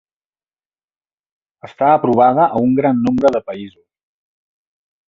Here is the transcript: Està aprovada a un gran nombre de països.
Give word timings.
Està 1.69 1.91
aprovada 1.99 2.49
a 2.57 2.65
un 2.69 2.75
gran 2.81 3.07
nombre 3.11 3.35
de 3.39 3.45
països. 3.53 3.89